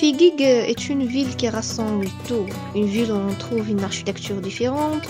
[0.00, 2.46] Figig est une ville qui rassemble tout.
[2.74, 5.06] Une ville où on trouve une architecture différente,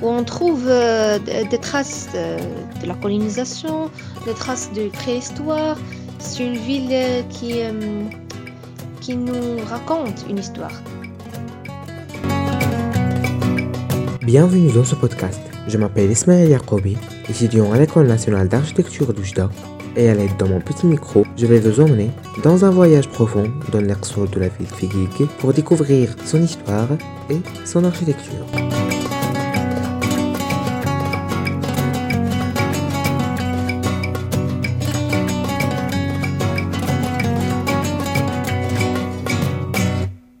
[0.00, 1.18] où on trouve euh,
[1.50, 2.38] des traces euh,
[2.80, 3.90] de la colonisation,
[4.24, 5.76] des traces de préhistoire.
[6.18, 7.60] C'est une ville euh, qui,
[9.02, 10.72] qui nous raconte une histoire.
[14.22, 15.42] Bienvenue dans ce podcast.
[15.68, 16.96] Je m'appelle Ismaël Yacoubi,
[17.28, 19.50] étudiant à l'École nationale d'architecture d'Oujda
[19.96, 22.10] et à l'aide de mon petit micro, je vais vous emmener
[22.42, 26.88] dans un voyage profond dans l'axe de la ville Figuig pour découvrir son histoire
[27.30, 28.46] et son architecture.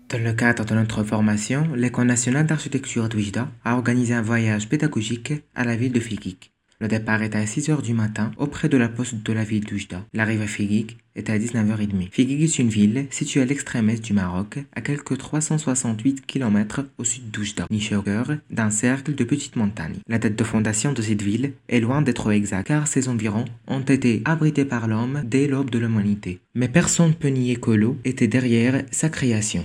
[0.08, 5.32] Dans le cadre de notre formation, l'École nationale d'architecture d'Oujda a organisé un voyage pédagogique
[5.54, 6.51] à la ville de Figuig.
[6.82, 10.04] Le départ est à 6h du matin auprès de la poste de la ville d'Oujda.
[10.14, 12.10] L'arrivée à Figuig est à 19h30.
[12.10, 17.04] Figuig est une ville située à l'extrême est du Maroc, à quelques 368 km au
[17.04, 20.00] sud d'Oujda, nichée au cœur d'un cercle de petites montagnes.
[20.08, 23.82] La date de fondation de cette ville est loin d'être exacte car ses environs ont
[23.82, 26.40] été abrités par l'homme dès l'aube de l'humanité.
[26.56, 29.64] Mais personne ne peut nier que l'eau était derrière sa création.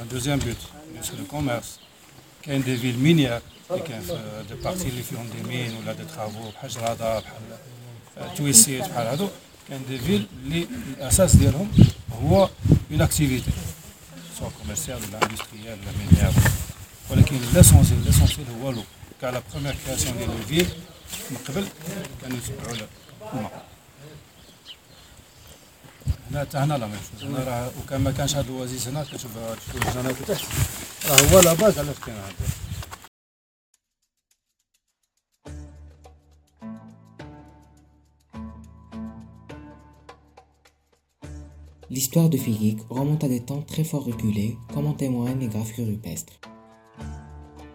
[0.00, 0.77] Un deuxième but.
[1.02, 1.78] C'est le commerce.
[2.42, 3.40] كاين des villes minières
[3.70, 7.22] اللي كان في des parties اللي فيهم des mines ولا des travaux بحال جرادا
[8.16, 9.28] بحال تويسيت بحال هادو.
[9.68, 10.68] كاين des villes اللي
[10.98, 11.72] الأساس ديالهم
[12.22, 12.48] هو
[12.90, 13.50] une activité
[14.38, 16.32] سواء commercial ولا industriel ولا minière
[17.10, 18.82] ولكن l'essentiel l'essentiel هو l'eau
[19.20, 20.66] كاع la première création ديال ال villes
[21.30, 21.68] من قبل
[22.22, 22.76] كانوا يتبعوا
[23.34, 23.62] الماء
[26.30, 29.30] هنا حتى هنا لا ميم هنا راه وكان ما كانش هاد الوزيز هنا كتشوف
[29.96, 30.77] هنا تحت راه
[31.33, 32.63] هو لا باز علاش كاين هذا
[41.93, 45.85] L'histoire de Figuig remonte à des temps très fort reculés, comme en témoignent les gravures
[45.85, 46.39] rupestres.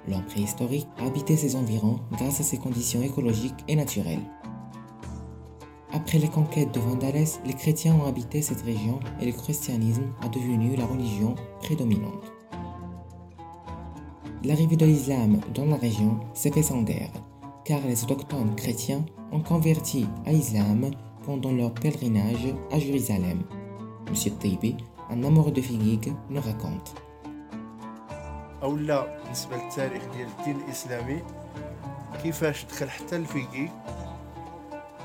[0.09, 4.25] L'homme préhistorique a habité ses environs grâce à ses conditions écologiques et naturelles.
[5.93, 10.29] Après les conquêtes de Vandales, les chrétiens ont habité cette région et le christianisme a
[10.29, 12.32] devenu la religion prédominante.
[14.45, 17.13] L'arrivée de l'islam dans la région s'est fait sans guerre,
[17.65, 20.91] car les autochtones chrétiens ont converti à l'islam
[21.25, 23.43] pendant leur pèlerinage à Jérusalem.
[24.09, 24.77] Monsieur Taibi,
[25.11, 26.95] un amoureux de Figuig, nous raconte.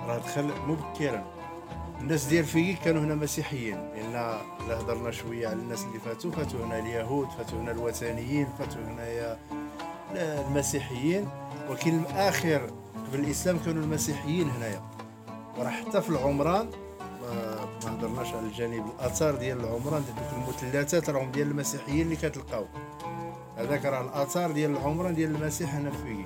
[0.08, 1.37] راه دخل مبكرا
[2.01, 3.77] الناس ديال فيكي كانوا هنا مسيحيين.
[3.77, 4.13] لأن
[4.69, 6.31] لا هضرنا شوية على الناس اللي فاتوا.
[6.31, 9.39] فاتوا هنا اليهود فاتوا هنا الوثنيين فاتوا هنايا
[10.15, 11.29] المسيحيين.
[11.71, 12.71] ولكن الآخر
[13.07, 14.83] قبل الإسلام كانوا المسيحيين هنايا.
[15.59, 16.71] وراه حتى في العمران
[17.83, 22.67] ما هضرناش على الجانب الآثار ديال العمران دوك المثلثات راهم ديال المسيحيين اللي كتلقاو.
[23.57, 26.25] هذاك راه الآثار ديال العمران ديال المسيح هنا في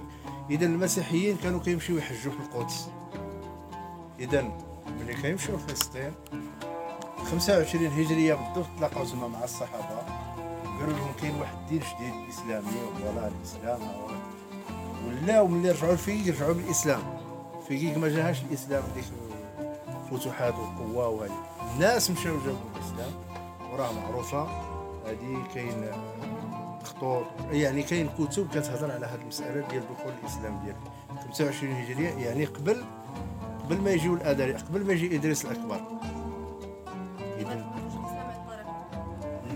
[0.50, 2.88] اذا المسيحيين كانوا كيمشيو يحجوا في القدس.
[4.20, 4.52] اذا
[5.00, 6.12] ملي كيمشيو لفلسطين
[7.30, 10.02] 25 هجرية بالضبط تلاقاو تما مع الصحابة.
[10.80, 12.66] قالوا لهم كاين واحد الدين جديد اسلامي
[13.04, 13.80] ولا الإسلام
[15.06, 17.02] ولاو ملي رجعوا لفيك رجعوا بالإسلام.
[17.68, 19.04] فيك ما جاهاش الإسلام ديك
[20.12, 21.32] الفتوحات والقوه وهذه
[21.74, 23.12] الناس مشاو جابوا الاسلام
[23.72, 24.48] وراه معروفة.
[25.06, 25.90] هذه كاين
[26.84, 30.76] خطوط يعني كاين كتب كتهضر على هذه المسألة ديال دخول الإسلام ديال
[31.24, 32.84] 25 هجرية يعني قبل
[33.64, 35.80] قبل ما يجيو الاداري قبل ما يجي إدريس الأكبر.
[37.38, 37.72] اذا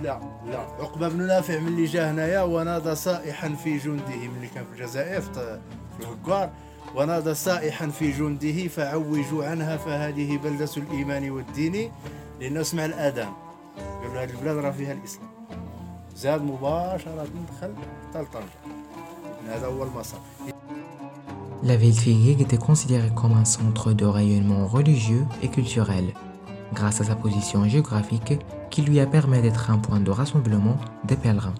[0.03, 0.59] لا لا.
[0.59, 5.59] عقبة بن نافع ملي جا هنايا ونادى صائحا في جنده ملي كان في الجزائر في
[6.01, 6.51] الهكار
[6.95, 11.93] ونادى صائحا في جنده فعوجوا عنها فهذه بلدة الإيمان والدين
[12.41, 13.33] لأنه سمع الآذان.
[13.77, 15.29] قال له هذه البلاد راه فيها الإسلام.
[16.17, 17.75] زاد مباشرة دخل
[18.09, 18.77] حتى لطنجة
[19.49, 20.21] هذا هو المسار
[21.66, 26.14] La ville Figuig était considérée comme un centre de rayonnement religieux et culturel,
[26.74, 28.40] grâce à sa position géographique
[28.72, 31.54] qui lui a permis d'être un point de rassemblement des pèlerins.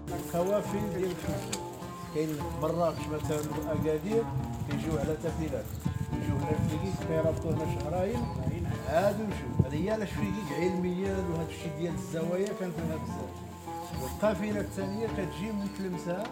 [14.02, 16.22] والقافله الثانيه كتجي متلمسه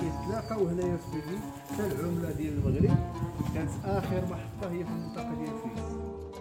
[0.00, 1.38] كيتلاقاو هنايا في فيكي
[1.70, 2.96] حتى العمله ديال المغرب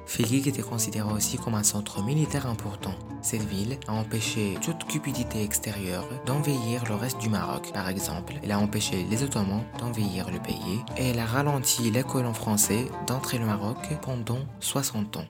[0.07, 2.95] Fekik était considéré aussi comme un centre militaire important.
[3.23, 7.73] Cette ville a empêché toute cupidité extérieure d'envahir le reste du Maroc.
[7.73, 12.03] Par exemple, elle a empêché les Ottomans d'envahir le pays et elle a ralenti les
[12.03, 15.27] colons français d'entrer le Maroc pendant 60 ans.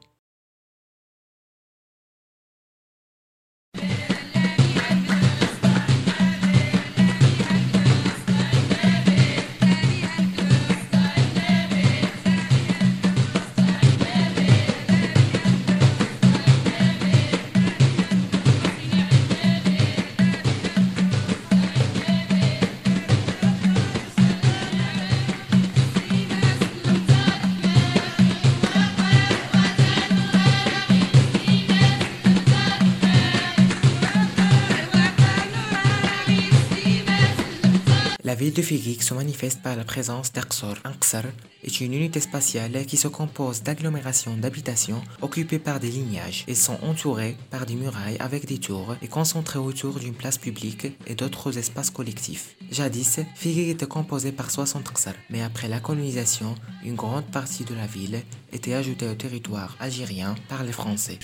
[38.26, 40.76] La ville de Figik se manifeste par la présence d'Aksor.
[40.84, 41.24] Aksar
[41.62, 46.46] est une unité spatiale qui se compose d'agglomérations d'habitations occupées par des lignages.
[46.48, 50.86] Ils sont entourés par des murailles avec des tours et concentrés autour d'une place publique
[51.06, 52.56] et d'autres espaces collectifs.
[52.70, 57.74] Jadis, Figik était composée par 60 Aksar, mais après la colonisation, une grande partie de
[57.74, 58.22] la ville
[58.54, 61.18] était ajoutée au territoire algérien par les Français.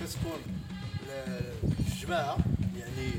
[0.00, 0.40] كتكون
[1.92, 2.38] الجماعة
[2.76, 3.10] يعني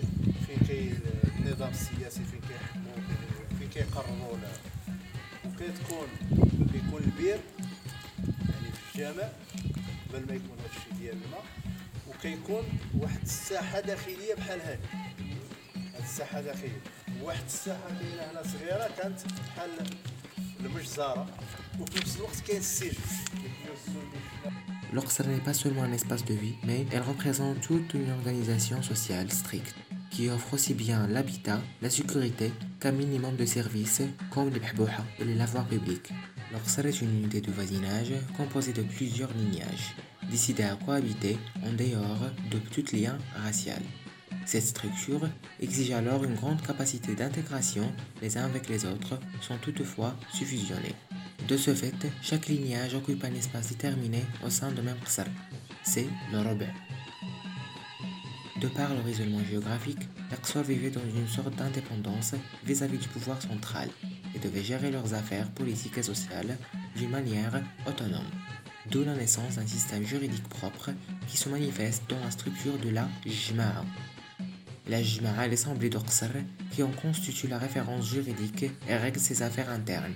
[0.48, 1.00] فين كاين
[1.40, 2.96] النظام السياسي فين كيحكموا
[3.60, 4.38] فين كيقرروا
[5.46, 6.08] وكتكون
[6.74, 7.40] كيكون البير
[8.20, 9.30] يعني في الجامع
[10.10, 11.44] قبل ما يكون هذا الشيء ديال الماء
[12.10, 12.64] وكيكون
[12.98, 14.80] واحد الساحة داخلية بحال هكا
[15.96, 16.82] هاد الساحة داخلية.
[17.22, 19.70] واحد الساحة كاينة هنا صغيرة كانت بحال
[20.60, 21.28] المجزرة.
[21.80, 23.02] وفي نفس الوقت كاين السجن.
[24.94, 29.32] L'Orsal n'est pas seulement un espace de vie, mais elle représente toute une organisation sociale
[29.32, 29.76] stricte
[30.12, 35.26] qui offre aussi bien l'habitat, la sécurité qu'un minimum de services comme les bhbouha et
[35.26, 36.12] les lavoirs publics.
[36.52, 39.96] L'Orsal est une unité de voisinage composée de plusieurs lignages,
[40.30, 43.82] décidés à cohabiter en dehors de tout lien racial.
[44.46, 45.28] Cette structure
[45.60, 47.92] exige alors une grande capacité d'intégration
[48.22, 50.94] les uns avec les autres sans toutefois se fusionner.
[51.54, 55.28] De ce fait, chaque lignage occupe un espace déterminé au sein de même qsar.
[55.84, 56.74] C'est le robin.
[58.60, 60.02] De par leur isolement géographique,
[60.32, 62.34] les Qsar vivaient dans une sorte d'indépendance
[62.66, 63.88] vis-à-vis du pouvoir central
[64.34, 66.58] et devaient gérer leurs affaires politiques et sociales
[66.96, 68.32] d'une manière autonome.
[68.90, 70.90] D'où la naissance d'un système juridique propre
[71.28, 73.86] qui se manifeste dans la structure de la Jma'a.
[74.88, 76.32] La Jma'a est l'assemblée d'Oqsar
[76.72, 80.16] qui en constitue la référence juridique et règle ses affaires internes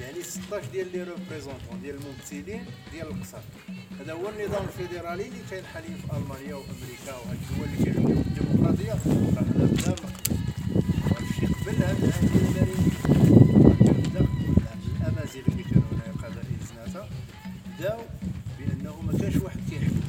[0.00, 3.38] يعني 16 ديال لي ريبريزونطون ديال الممثلين ديال القصر.
[4.00, 8.92] هذا هو النظام الفيدرالي اللي كاين حاليا في ألمانيا وامريكا وهاد الدول اللي كيعملوا الديمقراطية.
[9.86, 9.96] راه
[11.66, 12.26] بدا هادشي قبل
[14.66, 17.08] هاد الأمازيغ اللي كانوا هنا قبائل زناتة
[17.78, 18.00] بداو
[18.58, 20.00] بأنه ما كانش واحد كيحكم.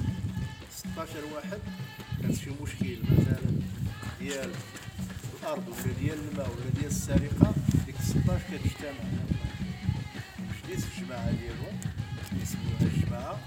[0.75, 1.59] 16 واحد
[2.21, 3.51] كان شي مشكل مثلا
[4.19, 4.51] ديال
[5.41, 7.53] الأرض ولا ديال الماء ولا ديال السرقة
[7.85, 9.05] ديك 16 كتجتمع.
[10.71, 11.79] جليس الجماعة ديالهم
[12.41, 13.39] يسموها الجماعة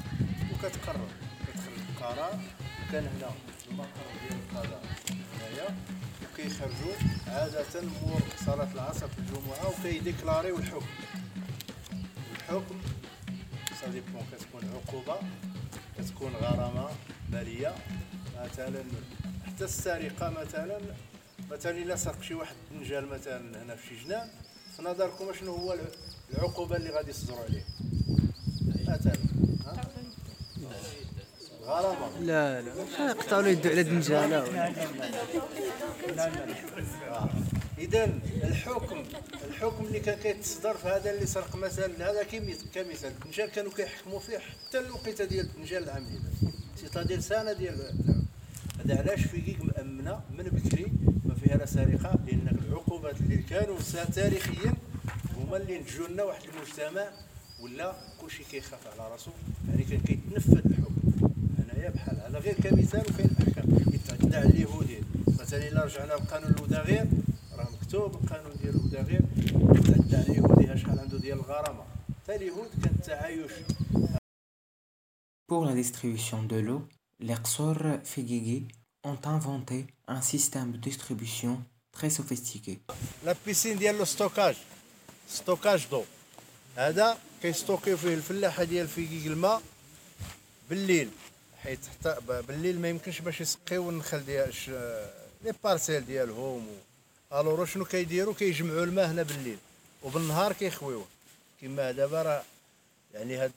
[0.53, 1.09] وكتقرر
[1.47, 2.41] كتخرج القرار.
[2.89, 3.31] وكان هنا
[3.71, 5.77] المقر ديال القضاء هنايا
[6.23, 6.95] وكيخرجوا
[7.27, 10.87] عادة مور صلاة العصر في الجمعة وكيديكلاريو الحكم.
[12.37, 12.81] الحكم
[13.81, 15.19] ça dépend كتكون عقوبة
[15.99, 16.91] كتكون غرامة
[17.33, 17.75] مالية.
[18.45, 18.85] مثلا
[19.47, 20.81] حتى السرقة مثلا
[21.51, 24.29] مثلا إلا سرق شي واحد الدنجال مثلا هنا في شي جنان.
[24.77, 25.77] في نظركم شنو هو
[26.33, 27.65] العقوبه اللي غادي يصدروا عليه.
[28.89, 29.13] مثلا
[31.63, 32.73] غرامه لا لا.
[33.11, 34.45] يقطعوا له يدو على دنجالة.
[37.79, 38.05] اذا
[38.45, 39.03] الحكم
[39.49, 42.23] الحكم اللي كان كيتصدر في هذا اللي سرق مثلا هذا
[42.75, 47.95] كمثال الدنجال كانوا كيحكموا فيه حتى الوقيتة ديال الدنجال العام اللي ديال سنة ديال
[48.85, 50.93] هذا علاش فيكيك مأمنة من بكري
[51.25, 53.79] ما فيها لا سرقه لأن العقوبات اللي كانوا
[54.15, 54.75] تاريخيا
[55.54, 57.10] هما اللي نتجوا لنا واحد المجتمع
[57.60, 59.32] ولا كلشي كيخاف على راسو
[59.70, 60.96] يعني كان كيتنفذ الحكم
[61.58, 65.00] هنايا بحال هذا غير كمثال وكاين الاحكام يتعدى على اليهودي
[65.40, 67.06] مثلا الا رجعنا لقانون الوداغير
[67.58, 69.22] راه مكتوب القانون ديال الوداغير
[69.76, 71.84] يتعدى على اليهودي شحال عنده ديال الغرامه
[72.24, 73.52] حتى اليهود كان التعايش
[75.52, 76.82] Pour la distribution de l'eau,
[77.28, 78.68] Les Xor Figigi
[79.04, 81.54] ont inventé un système de distribution
[81.92, 82.80] très sophistiqué.
[83.26, 84.56] لا بيسين ديال ستوكاج
[85.31, 86.05] stockage d'eau.
[86.77, 89.63] هذا كيستوكيو فيه الفلاحة ديال فيكيك الماء
[90.71, 91.09] بالليل
[91.63, 92.17] حيت حتى
[92.49, 94.53] بالليل ما يمكنش باش يسقيو النخل ديال
[95.45, 99.59] les parcelles ديالهم و- alors شنو كيديروا؟ كيجمعوا الماء هنا بالليل.
[100.03, 101.05] وبالنهار كيخويوه.
[101.63, 102.43] كما دابا راه
[103.15, 103.53] يعني هاد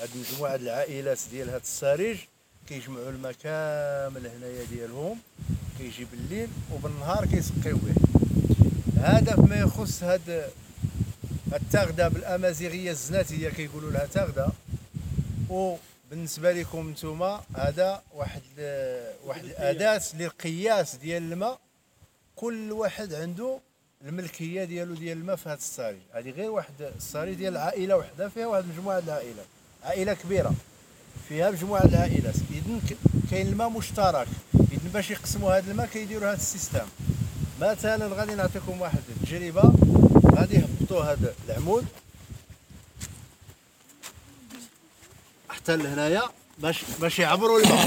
[0.00, 2.18] هاد مجموعة العائلات ديال هاد السريج
[2.68, 5.18] كيجمعوا الماء كامل هنايا ديالهم.
[5.78, 7.94] كيجي بالليل وبالنهار كيسقيو به.
[9.00, 10.50] هذا فيما يخص هاد
[11.52, 14.48] التغذى بالأمازيغية الزناتية كيقولوا لها تغذى
[15.50, 18.42] وبالنسبة لكم نتوما هذا واحد
[19.26, 21.58] واحد الأداة للقياس ديال الماء.
[22.36, 23.58] كل واحد عنده
[24.04, 28.46] الملكية ديالو ديال الماء في هذا الصاري هذه غير واحد الصاري ديال العائله وحدة فيها
[28.46, 29.46] واحد مجموعة العائلات
[29.84, 30.52] عائلة كبيرة.
[31.28, 32.96] فيها مجموعة العائلات اذا ك-
[33.30, 34.26] كاين الماء مشترك.
[34.54, 36.86] اذا باش يقسموا هذا الماء كيديروا هذا السيستم.
[37.60, 39.72] مثلا غادي نعطيكم واحد التجربة.
[40.36, 40.56] غادي
[40.96, 41.86] يهبطوا هذا؟ العمود؟
[45.48, 46.22] حتى لهنايا
[46.58, 47.86] باش باش يعبروا الماء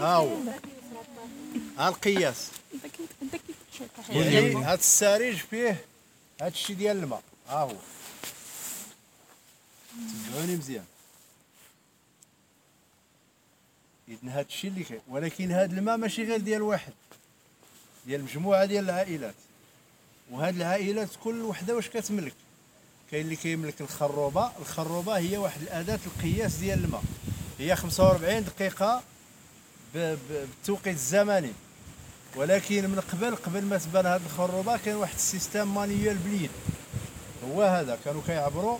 [0.00, 0.36] ها هو
[1.78, 2.50] ها القياس
[4.08, 5.84] يعني هذا السريج فيه
[6.40, 7.22] هذا الشيء ديال الماء.
[7.48, 7.76] ها هو
[10.28, 10.84] تبعوني مزيان.
[14.08, 16.92] اذا هذا الشيء اللي كاين ولكن هذا الماء ماشي غير ديال واحد.
[18.06, 19.34] ديال مجموعة ديال العائلات.
[20.30, 22.34] وهاد العائلات كل وحده واش كتملك؟
[23.10, 24.50] كاين اللي كيملك الخروبة.
[24.60, 27.02] الخروبة هي واحد الأداة القياس ديال الماء.
[27.58, 29.02] هي 45 دقيقة
[29.94, 31.52] بالتوقيت الزمني.
[32.36, 36.50] ولكن من قبل قبل ما تبان هاد الخروبة كان واحد ال système manuel باليد
[37.44, 37.98] هو هذا.
[38.04, 38.78] كانوا كيعبروا.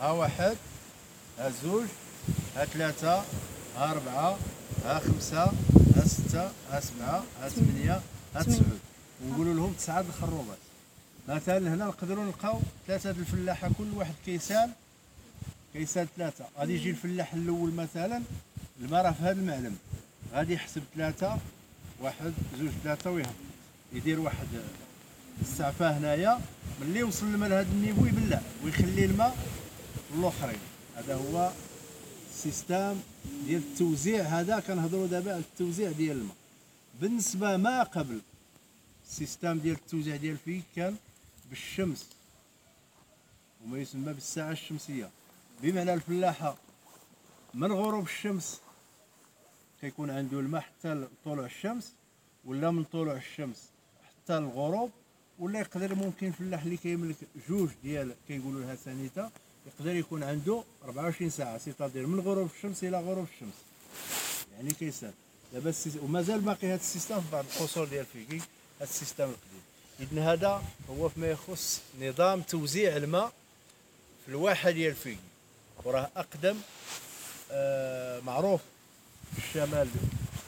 [0.00, 0.56] ها واحد
[1.38, 1.84] ها زوج
[2.56, 3.16] ها ثلاثة
[3.76, 4.38] ها أربعة
[4.84, 5.44] ها خمسة
[5.96, 8.00] ها ستة ها سبعة ها ثمانية
[8.34, 8.78] ها تسعود.
[9.24, 10.58] ونقولوا لهم تسعة الخروبات
[11.28, 14.72] مثلا هنا نقدروا نلقاو ثلاثة د الفلاحة كل واحد كيسان
[15.72, 16.44] كيسان ثلاثة.
[16.58, 18.22] غادي يجي الفلاح الأول مثلا
[18.80, 19.76] الماء راه في هذا المعلم.
[20.32, 21.38] غادي يحسب ثلاثة
[22.00, 23.34] واحد زوج ثلاثة ويهبط
[23.92, 24.46] يدير واحد
[25.40, 26.40] السعفة هنايا
[26.80, 29.36] ملي يوصل الماء لهذا ال niveau يبلع ويخلي الماء
[30.14, 30.58] الاخرين
[30.96, 31.52] هذا هو
[32.30, 32.96] ال système
[33.46, 34.22] ديال التوزيع.
[34.22, 36.36] هذا كنهضروا دابا على التوزيع ديال الماء.
[37.00, 38.20] بالنسبة ما قبل
[39.06, 40.96] ال système ديال التوزيع ديال فيكيك كان
[41.52, 42.06] بالشمس
[43.64, 45.10] وما يسمى بالساعة الشمسية.
[45.62, 46.56] بمعنى الفلاحة
[47.54, 48.60] من غروب الشمس
[49.80, 51.92] كيكون عنده الماء حتى طلوع الشمس
[52.44, 53.56] ولا من طلوع الشمس
[54.08, 54.90] حتى الغروب
[55.38, 57.16] ولا يقدر ممكن فلاح اللي كيملك
[57.48, 59.30] جوج ديال كيقولوا لها سانيتا
[59.66, 63.54] يقدر يكون عنده 24 ساعة c'est-à-dire من غروب الشمس إلى غروب الشمس.
[64.56, 65.12] يعني كيسال
[65.52, 69.61] دابا ومازال باقي هذا ال système في بعض القصور ديال فيكيك هذا ال système القديم.
[70.02, 73.32] اذا هذا هو فيما يخص نظام توزيع الماء
[74.26, 75.18] في الواحه ديال فيكي
[75.84, 76.56] وراه أقدم
[77.52, 78.60] آه معروف
[79.32, 79.88] في الشمال.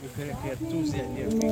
[0.04, 1.46] افريقيا التوزيع ديال فيكي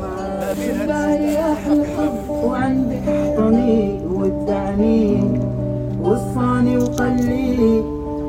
[0.00, 3.02] معروف السيستم وعندك
[3.36, 5.20] حضني ودعني
[6.00, 7.82] وصاني وقال لي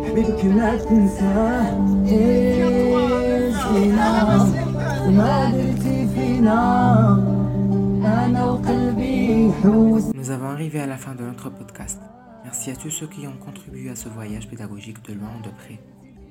[0.10, 4.46] حبيبك ما تنساه إيه زينة
[5.12, 7.11] ما درتي فينا
[10.14, 12.02] Nous avons arrivé à la fin de notre podcast.
[12.44, 15.80] Merci à tous ceux qui ont contribué à ce voyage pédagogique de loin de près.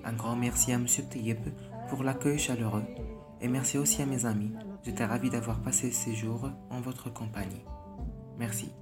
[0.04, 0.87] Un grand merci à M.
[0.87, 1.38] Tayeb
[1.88, 2.84] pour l'accueil chaleureux
[3.40, 4.52] et merci aussi à mes amis.
[4.84, 7.64] J'étais ravi d'avoir passé ces jours en votre compagnie.
[8.38, 8.72] Merci.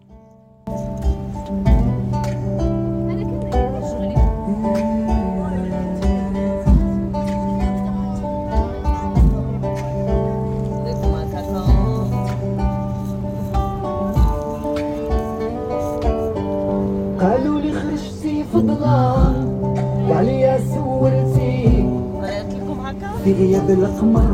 [23.39, 24.31] غياب القمر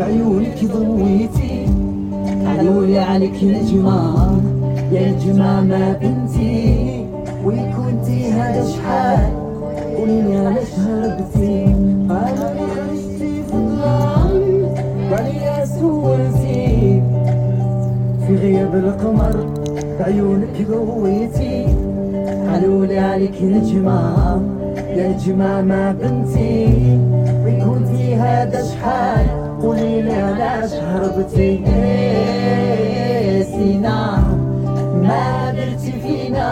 [0.00, 1.66] بعيونك ضويتي
[2.46, 4.40] قالوا لي عليك نجمة
[4.92, 7.04] يا نجمة ما بنتي
[7.44, 9.30] وين كنتي هذا شحال
[9.96, 11.64] قولي لي علاش هربتي
[12.08, 14.30] قالوا لي خرجتي فضلة
[15.12, 17.02] وعليا سولتي
[18.26, 19.46] في غياب القمر
[20.00, 21.66] بعيونك ضويتي
[22.50, 24.42] قالوا لي عليك نجمة
[24.96, 26.97] يا نجمة ما بنتي
[30.98, 34.18] هربتي إيه سينا
[35.02, 36.50] ما درتي فينا.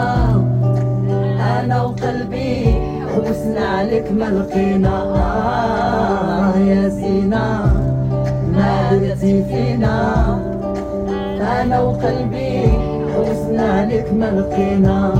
[1.59, 2.75] أنا وقلبي
[3.11, 4.95] حوسنا عليك ما لقينا.
[5.15, 7.73] آه يا سينا
[8.55, 9.95] ما درتي فينا.
[11.61, 12.69] أنا وقلبي
[13.13, 15.13] حوسنا لك ما لقينا.